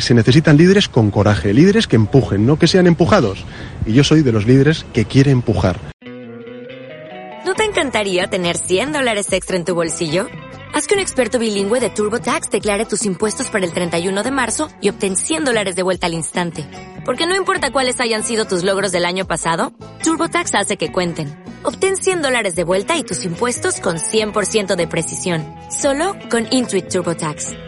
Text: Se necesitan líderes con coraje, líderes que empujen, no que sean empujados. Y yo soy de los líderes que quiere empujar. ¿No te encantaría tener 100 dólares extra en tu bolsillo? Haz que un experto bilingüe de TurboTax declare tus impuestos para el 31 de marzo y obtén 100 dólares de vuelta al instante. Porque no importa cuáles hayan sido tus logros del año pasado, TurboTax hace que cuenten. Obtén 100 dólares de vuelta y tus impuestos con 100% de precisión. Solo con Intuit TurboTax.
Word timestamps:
Se 0.00 0.14
necesitan 0.14 0.56
líderes 0.56 0.88
con 0.88 1.10
coraje, 1.10 1.52
líderes 1.52 1.88
que 1.88 1.96
empujen, 1.96 2.46
no 2.46 2.56
que 2.56 2.68
sean 2.68 2.86
empujados. 2.86 3.44
Y 3.84 3.94
yo 3.94 4.04
soy 4.04 4.22
de 4.22 4.30
los 4.30 4.46
líderes 4.46 4.86
que 4.92 5.04
quiere 5.04 5.32
empujar. 5.32 5.80
¿No 7.44 7.54
te 7.54 7.64
encantaría 7.64 8.28
tener 8.28 8.56
100 8.56 8.92
dólares 8.92 9.32
extra 9.32 9.56
en 9.56 9.64
tu 9.64 9.74
bolsillo? 9.74 10.28
Haz 10.72 10.86
que 10.86 10.94
un 10.94 11.00
experto 11.00 11.40
bilingüe 11.40 11.80
de 11.80 11.90
TurboTax 11.90 12.50
declare 12.50 12.84
tus 12.84 13.06
impuestos 13.06 13.48
para 13.48 13.64
el 13.66 13.72
31 13.72 14.22
de 14.22 14.30
marzo 14.30 14.68
y 14.80 14.88
obtén 14.90 15.16
100 15.16 15.44
dólares 15.46 15.74
de 15.74 15.82
vuelta 15.82 16.06
al 16.06 16.14
instante. 16.14 16.64
Porque 17.04 17.26
no 17.26 17.34
importa 17.34 17.72
cuáles 17.72 18.00
hayan 18.00 18.22
sido 18.22 18.44
tus 18.44 18.62
logros 18.62 18.92
del 18.92 19.04
año 19.04 19.26
pasado, 19.26 19.72
TurboTax 20.04 20.54
hace 20.54 20.76
que 20.76 20.92
cuenten. 20.92 21.42
Obtén 21.64 21.96
100 21.96 22.22
dólares 22.22 22.54
de 22.54 22.62
vuelta 22.62 22.96
y 22.96 23.02
tus 23.02 23.24
impuestos 23.24 23.80
con 23.80 23.96
100% 23.96 24.76
de 24.76 24.86
precisión. 24.86 25.44
Solo 25.70 26.14
con 26.30 26.46
Intuit 26.52 26.88
TurboTax. 26.88 27.67